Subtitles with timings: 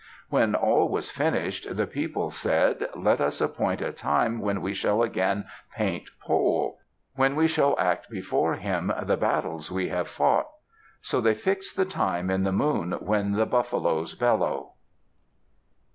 [0.29, 5.03] When all was finished the people said, "Let us appoint a time when we shall
[5.03, 6.79] again paint Pole;
[7.13, 10.47] when we shall act before him the battles we have fought."
[11.03, 14.73] So they fixed the time in the moon when the buffaloes bellow.